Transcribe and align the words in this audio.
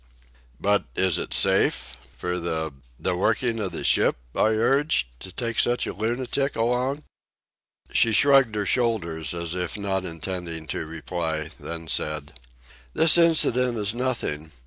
"But 0.59 0.85
is 0.95 1.19
it 1.19 1.31
safe... 1.31 1.95
for 2.17 2.39
the... 2.39 2.71
the 2.99 3.15
working 3.15 3.59
of 3.59 3.71
the 3.71 3.83
ship," 3.83 4.17
I 4.33 4.47
urged, 4.57 5.19
"to 5.19 5.31
take 5.31 5.59
such 5.59 5.85
a 5.85 5.93
lunatic 5.93 6.55
along?" 6.55 7.03
She 7.91 8.11
shrugged 8.11 8.55
her 8.55 8.65
shoulders, 8.65 9.35
as 9.35 9.53
if 9.53 9.77
not 9.77 10.03
intending 10.03 10.65
to 10.73 10.87
reply, 10.87 11.51
then 11.59 11.87
said: 11.87 12.33
"This 12.95 13.15
incident 13.15 13.77
is 13.77 13.93
nothing. 13.93 14.51